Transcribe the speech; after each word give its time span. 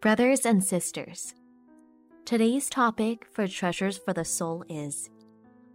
Brothers 0.00 0.46
and 0.46 0.64
sisters, 0.64 1.34
today's 2.24 2.70
topic 2.70 3.26
for 3.34 3.46
Treasures 3.46 3.98
for 3.98 4.14
the 4.14 4.24
Soul 4.24 4.64
is 4.66 5.10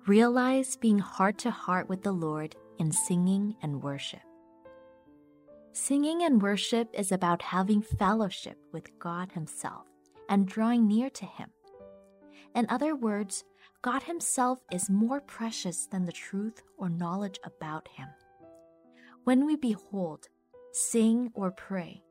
Realize 0.07 0.75
being 0.77 0.97
heart 0.97 1.37
to 1.37 1.51
heart 1.51 1.87
with 1.89 2.01
the 2.01 2.11
Lord 2.11 2.55
in 2.79 2.91
singing 2.91 3.55
and 3.61 3.83
worship. 3.83 4.23
Singing 5.73 6.23
and 6.23 6.41
worship 6.41 6.89
is 6.91 7.11
about 7.11 7.43
having 7.43 7.83
fellowship 7.83 8.57
with 8.73 8.97
God 8.97 9.31
Himself 9.33 9.85
and 10.27 10.47
drawing 10.47 10.87
near 10.87 11.11
to 11.11 11.25
Him. 11.25 11.51
In 12.55 12.65
other 12.67 12.95
words, 12.95 13.43
God 13.83 14.01
Himself 14.01 14.57
is 14.71 14.89
more 14.89 15.21
precious 15.21 15.85
than 15.85 16.05
the 16.05 16.11
truth 16.11 16.63
or 16.79 16.89
knowledge 16.89 17.37
about 17.43 17.87
Him. 17.89 18.07
When 19.23 19.45
we 19.45 19.55
behold, 19.55 20.29
sing, 20.71 21.29
or 21.35 21.51
pray, 21.51 22.01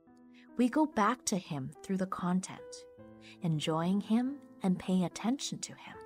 we 0.57 0.69
go 0.69 0.87
back 0.87 1.25
to 1.27 1.37
Him 1.37 1.71
through 1.83 1.97
the 1.97 2.07
content, 2.07 2.61
enjoying 3.43 4.01
Him 4.01 4.37
and 4.63 4.79
paying 4.79 5.05
attention 5.05 5.59
to 5.59 5.73
Him. 5.73 5.97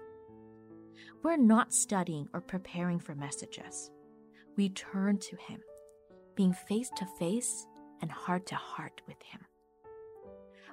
We're 1.22 1.36
not 1.36 1.74
studying 1.74 2.28
or 2.32 2.40
preparing 2.40 2.98
for 2.98 3.14
messages. 3.14 3.90
We 4.56 4.70
turn 4.70 5.18
to 5.18 5.36
Him, 5.36 5.60
being 6.34 6.52
face 6.52 6.90
to 6.96 7.06
face 7.18 7.66
and 8.00 8.10
heart 8.10 8.46
to 8.46 8.54
heart 8.54 9.02
with 9.06 9.20
Him. 9.22 9.40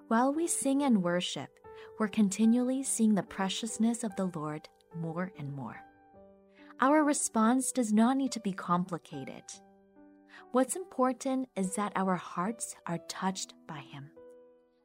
While 0.07 0.33
we 0.33 0.47
sing 0.47 0.83
and 0.83 1.03
worship, 1.03 1.49
we're 1.99 2.07
continually 2.07 2.83
seeing 2.83 3.15
the 3.15 3.23
preciousness 3.23 4.03
of 4.03 4.15
the 4.15 4.31
Lord 4.35 4.69
more 4.95 5.31
and 5.37 5.53
more. 5.53 5.77
Our 6.79 7.03
response 7.03 7.71
does 7.71 7.91
not 7.91 8.17
need 8.17 8.31
to 8.33 8.39
be 8.39 8.53
complicated. 8.53 9.43
What's 10.51 10.75
important 10.75 11.49
is 11.55 11.75
that 11.75 11.93
our 11.95 12.15
hearts 12.15 12.75
are 12.87 12.99
touched 13.09 13.53
by 13.67 13.79
Him, 13.79 14.11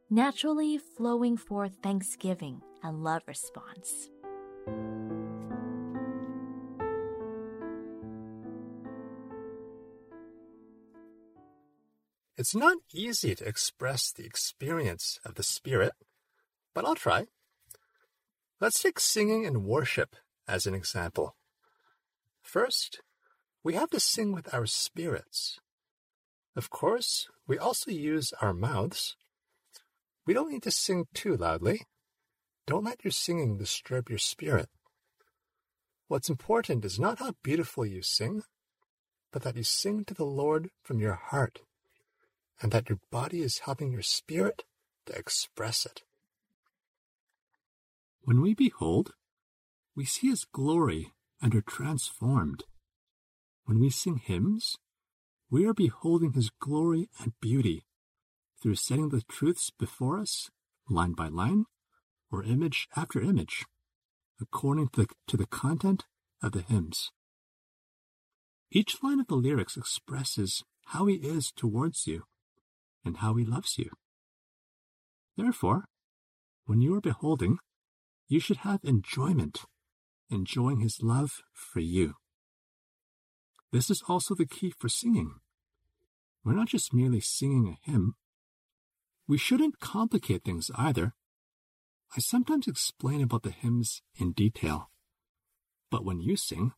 naturally 0.09 0.79
flowing 0.79 1.37
forth 1.37 1.73
thanksgiving 1.83 2.63
and 2.83 3.05
love 3.05 3.23
response. 3.27 4.11
It's 12.37 12.55
not 12.55 12.79
easy 12.95 13.35
to 13.35 13.47
express 13.47 14.11
the 14.11 14.25
experience 14.25 15.19
of 15.27 15.35
the 15.35 15.43
Spirit, 15.43 15.93
but 16.75 16.87
I'll 16.87 16.95
try. 16.95 17.27
Let's 18.61 18.83
take 18.83 18.99
singing 18.99 19.45
and 19.45 19.65
worship 19.65 20.17
as 20.49 20.65
an 20.65 20.75
example. 20.75 21.37
First, 22.43 23.03
we 23.63 23.75
have 23.75 23.91
to 23.91 24.01
sing 24.01 24.33
with 24.33 24.53
our 24.55 24.67
spirits. 24.67 25.59
Of 26.57 26.71
course, 26.71 27.29
we 27.47 27.59
also 27.59 27.91
use 27.91 28.33
our 28.41 28.55
mouths. 28.55 29.17
We 30.27 30.35
don't 30.35 30.51
need 30.51 30.63
to 30.65 30.71
sing 30.71 31.07
too 31.15 31.37
loudly. 31.37 31.83
Don't 32.67 32.85
let 32.85 33.05
your 33.05 33.13
singing 33.13 33.59
disturb 33.59 34.09
your 34.09 34.19
spirit. 34.19 34.69
What's 36.09 36.31
important 36.31 36.85
is 36.85 36.99
not 36.99 37.19
how 37.19 37.35
beautiful 37.43 37.87
you 37.87 38.03
sing, 38.03 38.43
but 39.33 39.43
that 39.43 39.57
you 39.57 39.63
sing 39.63 40.05
to 40.07 40.15
the 40.15 40.25
Lord 40.25 40.71
from 40.83 40.99
your 40.99 41.15
heart, 41.15 41.61
and 42.61 42.73
that 42.73 42.89
your 42.89 42.99
body 43.11 43.43
is 43.43 43.61
helping 43.61 43.93
your 43.93 44.03
spirit 44.03 44.65
to 45.07 45.17
express 45.17 45.87
it. 45.87 46.03
When 48.23 48.41
we 48.41 48.55
behold, 48.55 49.13
we 49.95 50.05
see 50.05 50.31
His 50.31 50.45
glory 50.45 51.13
and 51.41 51.55
are 51.55 51.63
transformed. 51.63 52.65
When 53.71 53.79
we 53.79 53.91
sing 53.91 54.17
hymns, 54.17 54.79
we 55.49 55.65
are 55.65 55.73
beholding 55.73 56.33
His 56.33 56.51
glory 56.51 57.09
and 57.21 57.35
beauty 57.41 57.85
through 58.61 58.75
setting 58.75 59.11
the 59.11 59.23
truths 59.23 59.71
before 59.71 60.19
us, 60.19 60.51
line 60.89 61.13
by 61.13 61.29
line, 61.29 61.67
or 62.33 62.43
image 62.43 62.89
after 62.97 63.21
image, 63.21 63.65
according 64.41 64.89
to 64.89 65.03
the, 65.03 65.07
to 65.29 65.37
the 65.37 65.47
content 65.47 66.07
of 66.43 66.51
the 66.51 66.63
hymns. 66.63 67.13
Each 68.73 69.01
line 69.05 69.21
of 69.21 69.29
the 69.29 69.37
lyrics 69.37 69.77
expresses 69.77 70.65
how 70.87 71.07
He 71.07 71.19
is 71.19 71.53
towards 71.53 72.09
you 72.09 72.25
and 73.05 73.19
how 73.19 73.35
He 73.35 73.45
loves 73.45 73.79
you. 73.79 73.91
Therefore, 75.37 75.85
when 76.65 76.81
you 76.81 76.97
are 76.97 77.01
beholding, 77.01 77.59
you 78.27 78.41
should 78.41 78.67
have 78.67 78.81
enjoyment, 78.83 79.61
enjoying 80.29 80.81
His 80.81 81.05
love 81.05 81.43
for 81.55 81.79
you. 81.79 82.17
This 83.73 83.91
is 83.91 84.03
also 84.09 84.35
the 84.35 84.47
key 84.47 84.73
for 84.79 84.89
singing. 84.89 85.35
We're 86.45 86.55
not 86.55 86.69
just 86.69 86.93
merely 86.93 87.21
singing 87.21 87.69
a 87.69 87.91
hymn. 87.91 88.15
We 89.29 89.39
shouldn't 89.39 89.79
complicate 89.79 90.43
things 90.43 90.71
either. 90.75 91.15
I 92.17 92.21
sometimes 92.21 92.67
explain 92.67 93.23
about 93.23 93.45
the 93.45 93.51
hymns 93.51 94.03
in 94.17 94.33
detail. 94.33 94.91
But 95.91 96.05
when 96.05 96.21
you 96.21 96.37
sing, 96.37 96.73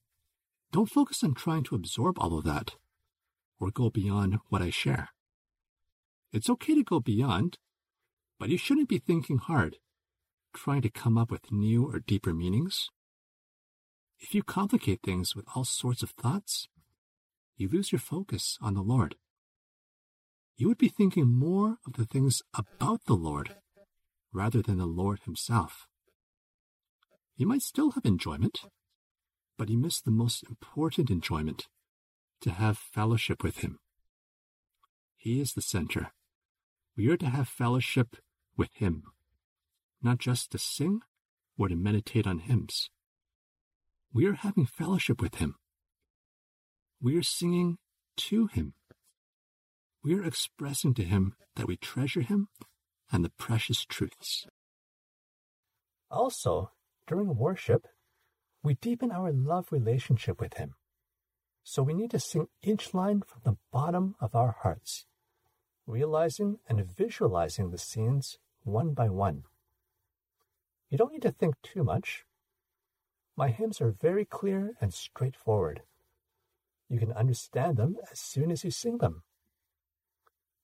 don't 0.70 0.90
focus 0.90 1.24
on 1.24 1.34
trying 1.34 1.62
to 1.64 1.74
absorb 1.74 2.18
all 2.18 2.36
of 2.36 2.44
that 2.44 2.72
or 3.58 3.70
go 3.70 3.88
beyond 3.88 4.38
what 4.48 4.60
I 4.60 4.70
share. 4.70 5.10
It's 6.32 6.50
okay 6.50 6.74
to 6.74 6.82
go 6.82 7.00
beyond, 7.00 7.58
but 8.38 8.48
you 8.48 8.58
shouldn't 8.58 8.88
be 8.88 8.98
thinking 8.98 9.38
hard, 9.38 9.76
trying 10.54 10.82
to 10.82 10.90
come 10.90 11.16
up 11.16 11.30
with 11.30 11.52
new 11.52 11.86
or 11.86 12.00
deeper 12.00 12.34
meanings. 12.34 12.90
If 14.18 14.34
you 14.34 14.42
complicate 14.42 15.00
things 15.02 15.34
with 15.34 15.46
all 15.54 15.64
sorts 15.64 16.02
of 16.02 16.10
thoughts, 16.10 16.68
you 17.56 17.68
lose 17.68 17.92
your 17.92 17.98
focus 17.98 18.58
on 18.60 18.74
the 18.74 18.82
Lord. 18.82 19.16
You 20.56 20.68
would 20.68 20.78
be 20.78 20.88
thinking 20.88 21.26
more 21.26 21.78
of 21.86 21.94
the 21.94 22.04
things 22.04 22.42
about 22.54 23.04
the 23.06 23.14
Lord 23.14 23.56
rather 24.32 24.62
than 24.62 24.78
the 24.78 24.86
Lord 24.86 25.20
Himself. 25.24 25.86
You 27.36 27.46
might 27.46 27.62
still 27.62 27.92
have 27.92 28.04
enjoyment, 28.04 28.60
but 29.58 29.68
you 29.68 29.78
miss 29.78 30.00
the 30.00 30.10
most 30.10 30.44
important 30.48 31.10
enjoyment 31.10 31.66
to 32.40 32.50
have 32.50 32.78
fellowship 32.78 33.42
with 33.42 33.58
Him. 33.58 33.78
He 35.16 35.40
is 35.40 35.52
the 35.52 35.62
center. 35.62 36.12
We 36.96 37.08
are 37.08 37.16
to 37.16 37.26
have 37.26 37.48
fellowship 37.48 38.16
with 38.56 38.70
Him, 38.74 39.04
not 40.02 40.18
just 40.18 40.52
to 40.52 40.58
sing 40.58 41.00
or 41.56 41.68
to 41.68 41.76
meditate 41.76 42.26
on 42.26 42.40
hymns. 42.40 42.90
We 44.12 44.26
are 44.26 44.34
having 44.34 44.66
fellowship 44.66 45.22
with 45.22 45.36
Him 45.36 45.56
we 47.02 47.16
are 47.18 47.22
singing 47.22 47.78
to 48.16 48.46
Him. 48.46 48.74
We 50.04 50.14
are 50.14 50.24
expressing 50.24 50.94
to 50.94 51.02
Him 51.02 51.34
that 51.56 51.66
we 51.66 51.76
treasure 51.76 52.20
Him 52.20 52.48
and 53.10 53.24
the 53.24 53.32
precious 53.36 53.84
truths. 53.84 54.46
Also, 56.10 56.70
during 57.08 57.36
worship, 57.36 57.86
we 58.62 58.74
deepen 58.74 59.10
our 59.10 59.32
love 59.32 59.72
relationship 59.72 60.40
with 60.40 60.54
Him. 60.54 60.74
So 61.64 61.82
we 61.82 61.94
need 61.94 62.12
to 62.12 62.20
sing 62.20 62.46
each 62.62 62.94
line 62.94 63.22
from 63.26 63.40
the 63.44 63.56
bottom 63.72 64.14
of 64.20 64.34
our 64.34 64.56
hearts, 64.62 65.06
realizing 65.86 66.58
and 66.68 66.84
visualizing 66.96 67.70
the 67.70 67.78
scenes 67.78 68.38
one 68.62 68.94
by 68.94 69.08
one. 69.08 69.42
You 70.88 70.98
don't 70.98 71.12
need 71.12 71.22
to 71.22 71.32
think 71.32 71.54
too 71.62 71.82
much. 71.82 72.24
My 73.36 73.48
hymns 73.48 73.80
are 73.80 73.90
very 73.90 74.24
clear 74.24 74.74
and 74.80 74.92
straightforward. 74.92 75.82
You 76.92 76.98
can 76.98 77.12
understand 77.12 77.78
them 77.78 77.96
as 78.12 78.20
soon 78.20 78.50
as 78.50 78.64
you 78.64 78.70
sing 78.70 78.98
them. 78.98 79.22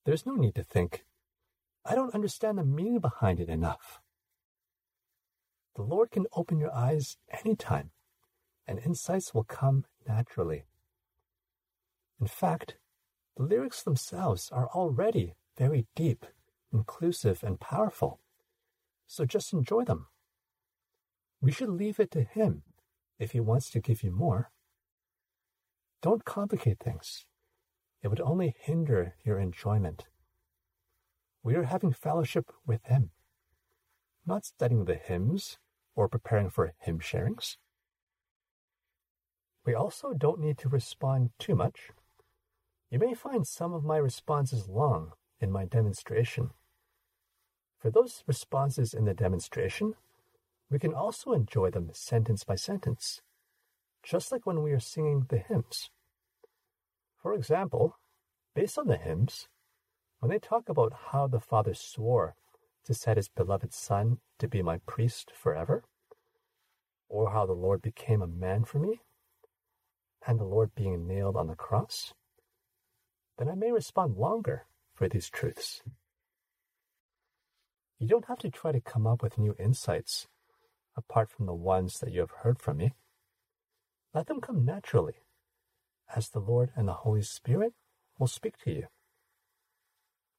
There's 0.05 0.27
no 0.27 0.35
need 0.35 0.57
to 0.57 0.63
think, 0.63 1.07
I 1.87 1.95
don't 1.95 2.15
understand 2.15 2.59
the 2.59 2.65
meaning 2.65 2.99
behind 2.99 3.41
it 3.41 3.49
enough. 3.49 4.03
The 5.75 5.85
Lord 5.85 6.11
can 6.11 6.27
open 6.35 6.61
your 6.61 6.75
eyes 6.75 7.17
anytime, 7.43 7.93
and 8.67 8.79
insights 8.79 9.33
will 9.33 9.45
come 9.45 9.87
naturally. 10.07 10.67
In 12.21 12.27
fact, 12.27 12.77
the 13.39 13.45
lyrics 13.45 13.83
themselves 13.83 14.51
are 14.53 14.69
already 14.75 15.33
very 15.57 15.87
deep, 15.97 16.27
inclusive, 16.75 17.43
and 17.43 17.59
powerful, 17.59 18.21
so 19.07 19.25
just 19.25 19.55
enjoy 19.55 19.85
them. 19.85 20.09
We 21.41 21.53
should 21.53 21.71
leave 21.71 21.99
it 21.99 22.11
to 22.11 22.23
Him 22.23 22.65
if 23.19 23.31
He 23.31 23.41
wants 23.41 23.71
to 23.71 23.81
give 23.81 24.03
you 24.03 24.11
more. 24.11 24.51
Don't 26.01 26.25
complicate 26.25 26.79
things. 26.79 27.27
It 28.03 28.09
would 28.09 28.21
only 28.21 28.55
hinder 28.61 29.17
your 29.25 29.39
enjoyment. 29.39 30.07
We 31.43 31.57
are 31.57 31.65
having 31.65 31.93
fellowship 31.93 32.53
with 32.67 32.85
Him, 32.85 33.11
not 34.25 34.45
studying 34.45 34.85
the 34.85 34.95
hymns 34.95 35.59
or 35.97 36.09
preparing 36.09 36.51
for 36.51 36.73
hymn 36.79 37.01
sharings. 37.01 37.57
We 39.67 39.75
also 39.75 40.13
don't 40.13 40.41
need 40.41 40.59
to 40.59 40.69
respond 40.69 41.31
too 41.39 41.57
much. 41.57 41.91
You 42.91 43.01
may 43.01 43.15
find 43.15 43.47
some 43.47 43.75
of 43.75 43.85
my 43.85 43.97
responses 43.97 44.69
long 44.69 45.13
in 45.41 45.51
my 45.51 45.65
demonstration. 45.65 46.51
For 47.81 47.91
those 47.91 48.23
responses 48.27 48.95
in 48.95 49.05
the 49.05 49.15
demonstration, 49.15 49.95
we 50.71 50.79
can 50.79 50.95
also 50.95 51.33
enjoy 51.33 51.71
them 51.71 51.91
sentence 51.93 52.45
by 52.45 52.55
sentence 52.55 53.21
just 54.09 54.33
like 54.33 54.47
when 54.47 54.63
we 54.63 54.73
are 54.73 54.81
singing 54.81 55.27
the 55.29 55.37
hymns. 55.37 55.91
For 57.23 57.35
example, 57.35 57.97
based 58.55 58.79
on 58.79 58.87
the 58.87 58.97
hymns, 58.97 59.49
when 60.21 60.31
they 60.31 60.39
talk 60.39 60.69
about 60.69 60.95
how 61.11 61.27
the 61.27 61.41
Father 61.41 61.75
swore 61.75 62.35
to 62.87 62.95
set 62.95 63.19
his 63.19 63.29
beloved 63.29 63.75
Son 63.75 64.19
to 64.39 64.49
be 64.49 64.63
my 64.63 64.79
priest 64.87 65.31
forever, 65.35 65.85
or 67.11 67.33
how 67.33 67.45
the 67.45 67.53
Lord 67.53 67.83
became 67.83 68.23
a 68.23 68.27
man 68.27 68.65
for 68.65 68.79
me, 68.79 69.01
and 70.27 70.41
the 70.41 70.45
Lord 70.45 70.75
being 70.75 71.07
nailed 71.07 71.37
on 71.37 71.47
the 71.47 71.55
cross, 71.55 72.15
then 73.37 73.49
I 73.49 73.55
may 73.55 73.73
respond 73.73 74.17
longer 74.17 74.65
for 74.95 75.07
these 75.09 75.29
truths. 75.29 75.83
You 77.99 78.09
don't 78.09 78.27
have 78.27 78.39
to 78.39 78.51
try 78.51 78.73
to 78.73 78.81
come 78.81 79.07
up 79.07 79.23
with 79.23 79.39
new 79.39 79.55
insights 79.59 80.29
apart 80.97 81.31
from 81.31 81.47
the 81.47 81.55
ones 81.55 81.99
that 81.99 82.13
you 82.13 82.21
have 82.21 82.43
heard 82.43 82.59
from 82.59 82.79
me. 82.79 82.95
Let 84.15 84.27
them 84.27 84.41
come 84.41 84.65
naturally, 84.65 85.23
as 86.15 86.31
the 86.31 86.41
Lord 86.41 86.71
and 86.75 86.89
the 86.89 86.95
Holy 87.05 87.23
Spirit 87.23 87.75
will 88.19 88.27
speak 88.27 88.59
to 88.65 88.71
you. 88.71 88.87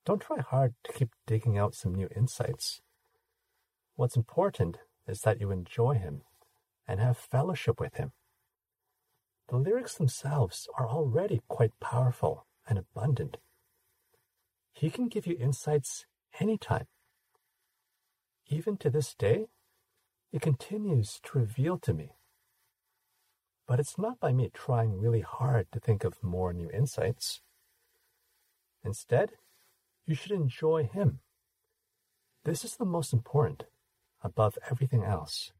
Don't 0.05 0.21
try 0.21 0.41
hard 0.41 0.73
to 0.85 0.93
keep 0.93 1.09
digging 1.27 1.57
out 1.57 1.75
some 1.75 1.93
new 1.93 2.09
insights. 2.15 2.81
What's 3.95 4.15
important 4.15 4.77
is 5.07 5.21
that 5.21 5.39
you 5.39 5.51
enjoy 5.51 5.95
Him 5.95 6.21
and 6.87 6.99
have 6.99 7.17
fellowship 7.17 7.79
with 7.79 7.95
Him. 7.95 8.11
The 9.49 9.57
lyrics 9.57 9.95
themselves 9.95 10.67
are 10.77 10.87
already 10.87 11.41
quite 11.47 11.79
powerful 11.79 12.45
and 12.67 12.79
abundant. 12.79 13.37
He 14.73 14.89
can 14.89 15.07
give 15.07 15.27
you 15.27 15.35
insights 15.39 16.05
anytime. 16.39 16.87
Even 18.47 18.77
to 18.77 18.89
this 18.89 19.13
day, 19.13 19.47
it 20.31 20.41
continues 20.41 21.19
to 21.23 21.37
reveal 21.39 21.77
to 21.79 21.93
me. 21.93 22.11
But 23.69 23.79
it's 23.79 23.99
not 23.99 24.19
by 24.19 24.33
me 24.33 24.49
trying 24.51 24.99
really 24.99 25.21
hard 25.21 25.67
to 25.71 25.79
think 25.79 26.03
of 26.03 26.23
more 26.23 26.53
new 26.53 26.71
insights. 26.71 27.41
Instead, 28.83 29.33
you 30.07 30.15
should 30.15 30.31
enjoy 30.31 30.89
Him. 30.91 31.19
This 32.45 32.65
is 32.65 32.77
the 32.77 32.85
most 32.85 33.13
important, 33.13 33.65
above 34.23 34.57
everything 34.71 35.03
else. 35.03 35.51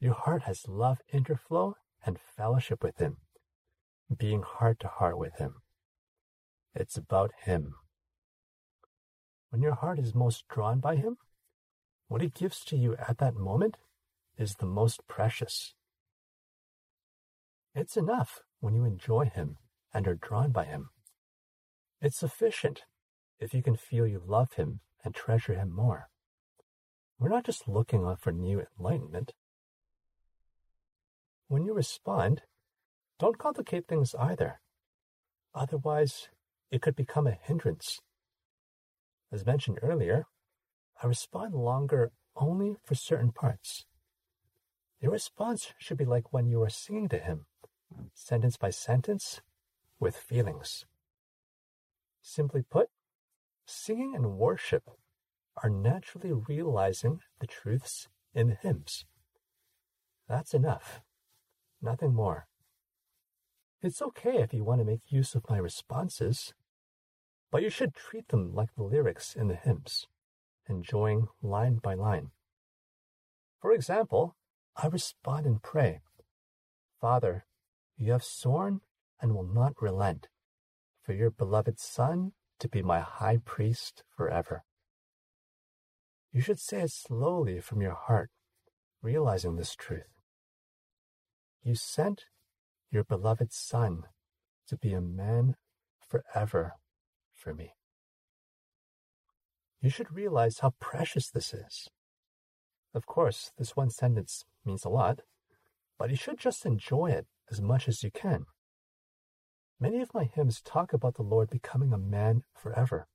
Your 0.00 0.14
heart 0.14 0.42
has 0.42 0.66
love 0.66 0.98
interflow 1.14 1.74
and 2.04 2.18
fellowship 2.18 2.82
with 2.82 2.98
Him, 2.98 3.18
being 4.18 4.42
heart 4.42 4.80
to 4.80 4.88
heart 4.88 5.16
with 5.16 5.36
Him. 5.38 5.62
It's 6.74 6.96
about 6.96 7.30
Him. 7.44 7.76
When 9.50 9.62
your 9.62 9.76
heart 9.76 10.00
is 10.00 10.12
most 10.12 10.48
drawn 10.48 10.80
by 10.80 10.96
Him, 10.96 11.18
what 12.08 12.20
He 12.20 12.30
gives 12.30 12.64
to 12.64 12.76
you 12.76 12.96
at 12.96 13.18
that 13.18 13.36
moment 13.36 13.76
is 14.36 14.56
the 14.56 14.66
most 14.66 15.06
precious. 15.06 15.74
It's 17.74 17.96
enough 17.96 18.40
when 18.60 18.74
you 18.74 18.84
enjoy 18.84 19.26
Him 19.26 19.56
and 19.94 20.08
are 20.08 20.14
drawn 20.14 20.50
by 20.50 20.64
Him. 20.64 20.90
It's 22.00 22.18
sufficient 22.18 22.82
if 23.38 23.54
you 23.54 23.62
can 23.62 23.76
feel 23.76 24.06
you 24.06 24.22
love 24.24 24.54
Him 24.54 24.80
and 25.04 25.14
treasure 25.14 25.54
Him 25.54 25.74
more. 25.74 26.08
We're 27.18 27.28
not 27.28 27.44
just 27.44 27.68
looking 27.68 28.14
for 28.18 28.32
new 28.32 28.62
enlightenment. 28.78 29.32
When 31.48 31.64
you 31.64 31.74
respond, 31.74 32.42
don't 33.18 33.38
complicate 33.38 33.86
things 33.86 34.14
either. 34.18 34.60
Otherwise, 35.54 36.28
it 36.70 36.80
could 36.80 36.96
become 36.96 37.26
a 37.26 37.38
hindrance. 37.42 38.00
As 39.32 39.46
mentioned 39.46 39.78
earlier, 39.82 40.24
I 41.02 41.06
respond 41.06 41.54
longer 41.54 42.12
only 42.34 42.76
for 42.84 42.94
certain 42.94 43.32
parts. 43.32 43.84
Your 45.00 45.12
response 45.12 45.72
should 45.78 45.98
be 45.98 46.04
like 46.04 46.32
when 46.32 46.46
you 46.48 46.62
are 46.62 46.70
singing 46.70 47.08
to 47.10 47.18
Him, 47.18 47.46
sentence 48.14 48.56
by 48.56 48.70
sentence, 48.70 49.40
with 49.98 50.16
feelings. 50.16 50.86
Simply 52.22 52.62
put, 52.62 52.88
singing 53.66 54.14
and 54.14 54.38
worship 54.38 54.84
are 55.62 55.70
naturally 55.70 56.32
realizing 56.32 57.20
the 57.38 57.46
truths 57.46 58.08
in 58.34 58.48
the 58.48 58.54
hymns. 58.54 59.04
That's 60.28 60.54
enough, 60.54 61.00
nothing 61.82 62.14
more. 62.14 62.46
It's 63.82 64.02
okay 64.02 64.38
if 64.42 64.52
you 64.52 64.64
want 64.64 64.80
to 64.80 64.84
make 64.84 65.10
use 65.10 65.34
of 65.34 65.48
my 65.48 65.58
responses, 65.58 66.54
but 67.50 67.62
you 67.62 67.70
should 67.70 67.94
treat 67.94 68.28
them 68.28 68.54
like 68.54 68.74
the 68.74 68.82
lyrics 68.82 69.34
in 69.34 69.48
the 69.48 69.56
hymns, 69.56 70.06
enjoying 70.68 71.28
line 71.42 71.76
by 71.76 71.94
line. 71.94 72.30
For 73.60 73.72
example, 73.72 74.36
I 74.76 74.86
respond 74.86 75.46
and 75.46 75.62
pray, 75.62 76.00
Father, 77.00 77.44
you 78.00 78.12
have 78.12 78.24
sworn 78.24 78.80
and 79.20 79.34
will 79.34 79.46
not 79.46 79.74
relent 79.80 80.28
for 81.02 81.12
your 81.12 81.30
beloved 81.30 81.78
Son 81.78 82.32
to 82.58 82.68
be 82.68 82.82
my 82.82 83.00
high 83.00 83.38
priest 83.44 84.02
forever. 84.16 84.64
You 86.32 86.40
should 86.40 86.58
say 86.58 86.80
it 86.80 86.92
slowly 86.92 87.60
from 87.60 87.82
your 87.82 87.94
heart, 87.94 88.30
realizing 89.02 89.56
this 89.56 89.74
truth. 89.74 90.08
You 91.62 91.74
sent 91.74 92.24
your 92.90 93.04
beloved 93.04 93.52
Son 93.52 94.04
to 94.68 94.78
be 94.78 94.94
a 94.94 95.02
man 95.02 95.56
forever 96.08 96.72
for 97.34 97.52
me. 97.52 97.74
You 99.82 99.90
should 99.90 100.14
realize 100.14 100.60
how 100.60 100.72
precious 100.80 101.28
this 101.30 101.52
is. 101.52 101.88
Of 102.94 103.04
course, 103.04 103.52
this 103.58 103.76
one 103.76 103.90
sentence 103.90 104.44
means 104.64 104.86
a 104.86 104.88
lot, 104.88 105.20
but 105.98 106.08
you 106.08 106.16
should 106.16 106.38
just 106.38 106.64
enjoy 106.64 107.10
it 107.10 107.26
as 107.50 107.60
much 107.60 107.88
as 107.88 108.02
you 108.02 108.10
can. 108.10 108.46
Many 109.78 110.00
of 110.00 110.12
my 110.14 110.24
hymns 110.24 110.60
talk 110.60 110.92
about 110.92 111.14
the 111.14 111.22
Lord 111.22 111.50
becoming 111.50 111.92
a 111.92 111.98
man 111.98 112.42
forever. 112.54 113.08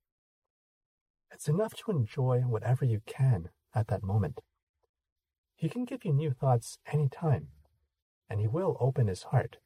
It's 1.31 1.47
enough 1.47 1.73
to 1.75 1.91
enjoy 1.91 2.39
whatever 2.41 2.85
you 2.85 3.01
can 3.05 3.49
at 3.73 3.87
that 3.87 4.03
moment. 4.03 4.39
He 5.55 5.69
can 5.69 5.85
give 5.85 6.03
you 6.03 6.11
new 6.11 6.31
thoughts 6.31 6.77
any 6.91 7.07
time, 7.07 7.49
and 8.29 8.39
He 8.39 8.47
will 8.47 8.77
open 8.79 9.07
His 9.07 9.23
heart. 9.23 9.57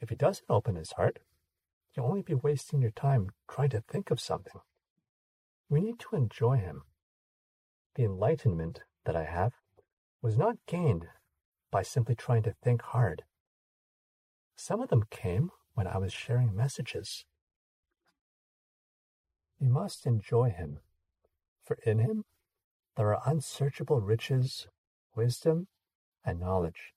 If 0.00 0.10
He 0.10 0.16
doesn't 0.16 0.46
open 0.48 0.76
His 0.76 0.92
heart, 0.92 1.18
you'll 1.94 2.06
only 2.06 2.22
be 2.22 2.34
wasting 2.34 2.80
your 2.80 2.90
time 2.90 3.30
trying 3.50 3.70
to 3.70 3.80
think 3.80 4.10
of 4.10 4.20
something. 4.20 4.60
We 5.68 5.80
need 5.80 5.98
to 6.00 6.16
enjoy 6.16 6.58
Him. 6.58 6.82
The 7.96 8.04
enlightenment 8.04 8.80
that 9.04 9.16
I 9.16 9.24
have 9.24 9.52
was 10.22 10.36
not 10.36 10.56
gained 10.66 11.06
by 11.70 11.82
simply 11.82 12.14
trying 12.14 12.42
to 12.44 12.54
think 12.62 12.82
hard. 12.82 13.24
Some 14.56 14.80
of 14.80 14.88
them 14.88 15.04
came 15.10 15.50
when 15.74 15.86
I 15.86 15.98
was 15.98 16.12
sharing 16.12 16.54
messages. 16.54 17.24
You 19.58 19.68
must 19.68 20.06
enjoy 20.06 20.50
him, 20.50 20.78
for 21.64 21.78
in 21.84 21.98
him 21.98 22.24
there 22.96 23.14
are 23.14 23.22
unsearchable 23.30 24.00
riches, 24.00 24.66
wisdom, 25.16 25.68
and 26.24 26.40
knowledge. 26.40 26.92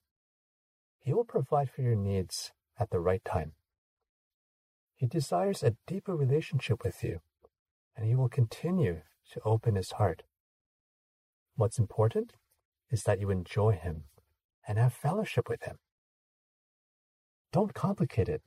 He 0.99 1.13
will 1.13 1.25
provide 1.25 1.69
for 1.69 1.81
your 1.81 1.95
needs 1.95 2.51
at 2.79 2.89
the 2.89 2.99
right 2.99 3.23
time. 3.23 3.53
He 4.95 5.05
desires 5.05 5.63
a 5.63 5.75
deeper 5.85 6.15
relationship 6.15 6.83
with 6.83 7.03
you, 7.03 7.19
and 7.95 8.05
he 8.05 8.15
will 8.15 8.29
continue 8.29 9.01
to 9.31 9.41
open 9.43 9.75
his 9.75 9.91
heart. 9.93 10.23
What's 11.55 11.79
important 11.79 12.33
is 12.91 13.03
that 13.03 13.19
you 13.19 13.29
enjoy 13.29 13.73
him 13.73 14.05
and 14.67 14.77
have 14.77 14.93
fellowship 14.93 15.49
with 15.49 15.63
him. 15.63 15.77
Don't 17.57 17.73
complicate 17.73 18.29
it. 18.29 18.43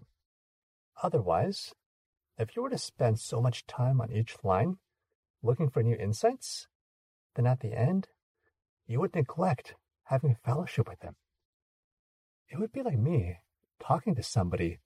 Otherwise, 1.02 1.72
if 2.38 2.54
you 2.54 2.62
were 2.62 2.70
to 2.70 2.78
spend 2.78 3.18
so 3.18 3.40
much 3.40 3.66
time 3.66 4.00
on 4.00 4.12
each 4.12 4.36
line 4.44 4.76
looking 5.42 5.68
for 5.68 5.82
new 5.82 5.96
insights, 5.96 6.68
then 7.34 7.44
at 7.44 7.58
the 7.58 7.76
end, 7.76 8.06
you 8.86 9.00
would 9.00 9.12
neglect 9.12 9.74
having 10.04 10.30
a 10.30 10.46
fellowship 10.46 10.88
with 10.88 11.00
them. 11.00 11.16
It 12.50 12.60
would 12.60 12.70
be 12.70 12.84
like 12.84 13.00
me 13.00 13.38
talking 13.80 14.14
to 14.14 14.22
somebody 14.22 14.78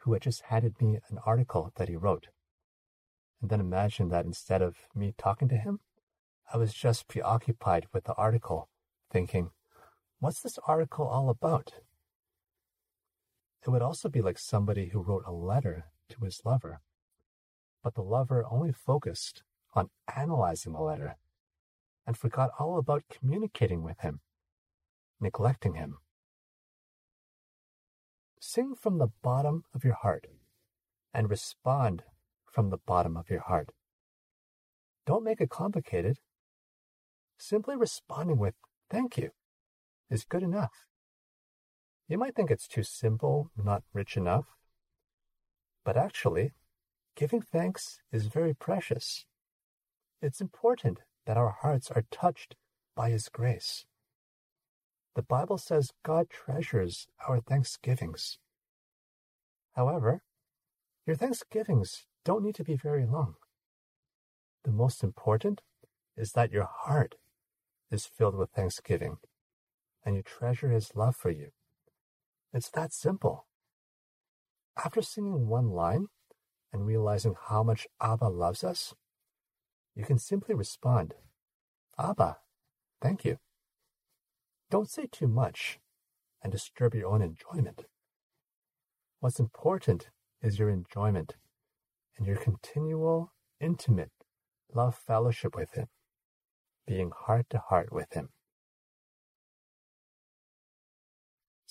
who 0.00 0.12
had 0.12 0.20
just 0.20 0.42
handed 0.42 0.78
me 0.78 0.98
an 1.08 1.16
article 1.24 1.72
that 1.76 1.88
he 1.88 1.96
wrote. 1.96 2.26
And 3.40 3.48
then 3.48 3.60
imagine 3.60 4.10
that 4.10 4.26
instead 4.26 4.60
of 4.60 4.76
me 4.94 5.14
talking 5.16 5.48
to 5.48 5.56
him, 5.56 5.80
I 6.52 6.58
was 6.58 6.74
just 6.74 7.08
preoccupied 7.08 7.86
with 7.94 8.04
the 8.04 8.12
article, 8.12 8.68
thinking, 9.10 9.52
what's 10.18 10.42
this 10.42 10.58
article 10.66 11.08
all 11.08 11.30
about? 11.30 11.72
It 13.64 13.70
would 13.70 13.82
also 13.82 14.10
be 14.10 14.20
like 14.20 14.38
somebody 14.38 14.88
who 14.88 15.00
wrote 15.00 15.24
a 15.26 15.32
letter 15.32 15.86
to 16.10 16.24
his 16.24 16.42
lover, 16.44 16.80
but 17.82 17.94
the 17.94 18.02
lover 18.02 18.44
only 18.50 18.72
focused 18.72 19.42
on 19.74 19.88
analyzing 20.14 20.74
the 20.74 20.80
letter 20.80 21.16
and 22.06 22.16
forgot 22.16 22.50
all 22.58 22.78
about 22.78 23.04
communicating 23.10 23.82
with 23.82 24.00
him, 24.00 24.20
neglecting 25.18 25.74
him. 25.74 25.96
Sing 28.38 28.74
from 28.74 28.98
the 28.98 29.08
bottom 29.22 29.64
of 29.74 29.82
your 29.82 29.94
heart 29.94 30.26
and 31.14 31.30
respond 31.30 32.02
from 32.44 32.68
the 32.68 32.76
bottom 32.76 33.16
of 33.16 33.30
your 33.30 33.40
heart. 33.40 33.70
Don't 35.06 35.24
make 35.24 35.40
it 35.40 35.48
complicated. 35.48 36.18
Simply 37.38 37.76
responding 37.76 38.38
with 38.38 38.54
thank 38.90 39.16
you 39.16 39.30
is 40.10 40.24
good 40.24 40.42
enough. 40.42 40.86
You 42.06 42.18
might 42.18 42.34
think 42.34 42.50
it's 42.50 42.68
too 42.68 42.82
simple, 42.82 43.50
not 43.56 43.82
rich 43.94 44.16
enough. 44.16 44.44
But 45.84 45.96
actually, 45.96 46.52
giving 47.16 47.40
thanks 47.40 48.00
is 48.12 48.26
very 48.26 48.54
precious. 48.54 49.24
It's 50.20 50.40
important 50.40 50.98
that 51.26 51.36
our 51.38 51.56
hearts 51.62 51.90
are 51.90 52.04
touched 52.10 52.56
by 52.94 53.10
His 53.10 53.28
grace. 53.28 53.86
The 55.14 55.22
Bible 55.22 55.58
says 55.58 55.92
God 56.02 56.28
treasures 56.28 57.06
our 57.26 57.40
thanksgivings. 57.40 58.38
However, 59.72 60.22
your 61.06 61.16
thanksgivings 61.16 62.06
don't 62.24 62.44
need 62.44 62.54
to 62.56 62.64
be 62.64 62.76
very 62.76 63.06
long. 63.06 63.34
The 64.64 64.72
most 64.72 65.02
important 65.02 65.62
is 66.16 66.32
that 66.32 66.52
your 66.52 66.68
heart 66.70 67.14
is 67.90 68.06
filled 68.06 68.34
with 68.34 68.50
thanksgiving 68.50 69.18
and 70.04 70.16
you 70.16 70.22
treasure 70.22 70.68
His 70.68 70.94
love 70.94 71.16
for 71.16 71.30
you. 71.30 71.50
It's 72.54 72.70
that 72.70 72.92
simple. 72.92 73.46
After 74.82 75.02
singing 75.02 75.48
one 75.48 75.70
line 75.70 76.06
and 76.72 76.86
realizing 76.86 77.34
how 77.48 77.64
much 77.64 77.88
Abba 78.00 78.26
loves 78.26 78.62
us, 78.62 78.94
you 79.96 80.04
can 80.04 80.18
simply 80.18 80.54
respond, 80.54 81.14
Abba, 81.98 82.38
thank 83.02 83.24
you. 83.24 83.38
Don't 84.70 84.88
say 84.88 85.06
too 85.10 85.26
much 85.26 85.80
and 86.42 86.52
disturb 86.52 86.94
your 86.94 87.08
own 87.08 87.22
enjoyment. 87.22 87.86
What's 89.18 89.40
important 89.40 90.10
is 90.40 90.58
your 90.58 90.70
enjoyment 90.70 91.34
and 92.16 92.24
your 92.24 92.36
continual, 92.36 93.32
intimate 93.60 94.12
love 94.72 94.94
fellowship 94.94 95.56
with 95.56 95.72
Him, 95.72 95.88
being 96.86 97.10
heart 97.26 97.46
to 97.50 97.58
heart 97.58 97.92
with 97.92 98.12
Him. 98.12 98.28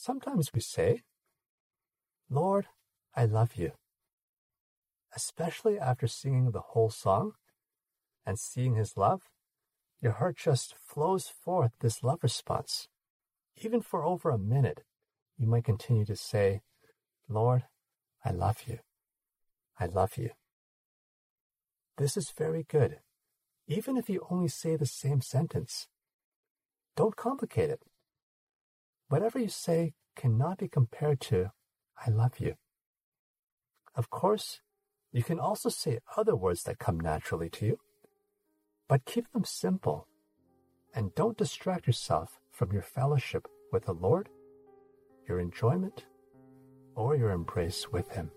Sometimes 0.05 0.51
we 0.53 0.59
say, 0.59 1.01
Lord, 2.29 2.65
I 3.15 3.23
love 3.23 3.55
you. 3.55 3.71
Especially 5.15 5.79
after 5.79 6.07
singing 6.07 6.51
the 6.51 6.59
whole 6.71 6.89
song 6.89 7.35
and 8.25 8.37
seeing 8.37 8.75
His 8.75 8.97
love, 8.97 9.21
your 10.01 10.11
heart 10.11 10.35
just 10.35 10.75
flows 10.75 11.29
forth 11.29 11.71
this 11.79 12.03
love 12.03 12.19
response. 12.21 12.89
Even 13.63 13.79
for 13.79 14.03
over 14.03 14.29
a 14.29 14.37
minute, 14.37 14.81
you 15.37 15.47
might 15.47 15.63
continue 15.63 16.03
to 16.03 16.17
say, 16.17 16.59
Lord, 17.29 17.63
I 18.25 18.31
love 18.31 18.63
you. 18.67 18.79
I 19.79 19.85
love 19.85 20.17
you. 20.17 20.31
This 21.97 22.17
is 22.17 22.33
very 22.37 22.65
good, 22.67 22.97
even 23.69 23.95
if 23.95 24.09
you 24.09 24.27
only 24.29 24.49
say 24.49 24.75
the 24.75 24.85
same 24.85 25.21
sentence. 25.21 25.87
Don't 26.97 27.15
complicate 27.15 27.69
it. 27.69 27.79
Whatever 29.13 29.37
you 29.37 29.47
say 29.47 29.93
cannot 30.15 30.57
be 30.57 30.67
compared 30.67 31.21
to, 31.21 31.51
I 32.03 32.09
love 32.09 32.39
you. 32.39 32.55
Of 33.93 34.09
course, 34.09 34.61
you 35.11 35.21
can 35.21 35.39
also 35.39 35.69
say 35.69 35.99
other 36.17 36.35
words 36.35 36.63
that 36.63 36.79
come 36.79 36.99
naturally 36.99 37.47
to 37.51 37.65
you, 37.67 37.79
but 38.89 39.05
keep 39.05 39.31
them 39.31 39.43
simple 39.45 40.07
and 40.95 41.13
don't 41.13 41.37
distract 41.37 41.85
yourself 41.85 42.39
from 42.49 42.71
your 42.71 42.81
fellowship 42.81 43.47
with 43.71 43.85
the 43.85 43.93
Lord, 43.93 44.29
your 45.27 45.39
enjoyment, 45.39 46.07
or 46.95 47.15
your 47.15 47.29
embrace 47.29 47.91
with 47.91 48.09
Him. 48.09 48.31